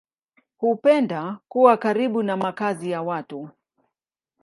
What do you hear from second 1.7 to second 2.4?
karibu na